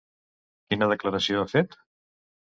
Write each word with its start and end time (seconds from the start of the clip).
Quina 0.71 0.87
declaració 0.91 1.41
ha 1.43 1.49
fet? 1.51 1.77